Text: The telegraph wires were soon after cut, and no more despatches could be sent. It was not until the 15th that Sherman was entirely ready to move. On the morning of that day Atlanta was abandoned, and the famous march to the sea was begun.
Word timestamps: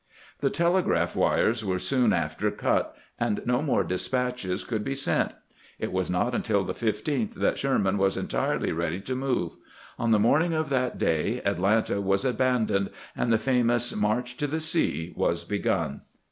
The 0.39 0.49
telegraph 0.49 1.15
wires 1.15 1.63
were 1.63 1.77
soon 1.77 2.11
after 2.11 2.49
cut, 2.49 2.95
and 3.19 3.39
no 3.45 3.61
more 3.61 3.83
despatches 3.83 4.63
could 4.63 4.83
be 4.83 4.95
sent. 4.95 5.31
It 5.77 5.91
was 5.93 6.09
not 6.09 6.33
until 6.33 6.63
the 6.63 6.73
15th 6.73 7.35
that 7.35 7.59
Sherman 7.59 7.99
was 7.99 8.17
entirely 8.17 8.71
ready 8.71 8.99
to 9.01 9.13
move. 9.15 9.57
On 9.99 10.09
the 10.09 10.17
morning 10.17 10.55
of 10.55 10.69
that 10.69 10.97
day 10.97 11.39
Atlanta 11.45 12.01
was 12.01 12.25
abandoned, 12.25 12.89
and 13.15 13.31
the 13.31 13.37
famous 13.37 13.95
march 13.95 14.37
to 14.37 14.47
the 14.47 14.59
sea 14.59 15.13
was 15.15 15.43
begun. 15.43 16.01